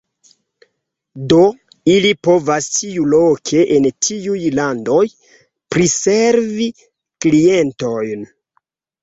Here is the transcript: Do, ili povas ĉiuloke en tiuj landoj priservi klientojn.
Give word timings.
Do, 1.33 1.41
ili 1.95 2.13
povas 2.27 2.69
ĉiuloke 2.77 3.61
en 3.75 3.85
tiuj 4.07 4.39
landoj 4.61 5.03
priservi 5.77 6.69
klientojn. 7.29 8.27